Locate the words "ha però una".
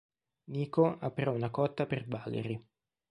0.99-1.51